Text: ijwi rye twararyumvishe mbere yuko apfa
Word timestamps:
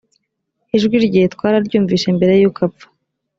ijwi 0.75 0.95
rye 1.05 1.21
twararyumvishe 1.33 2.07
mbere 2.17 2.33
yuko 2.41 2.59
apfa 2.67 2.87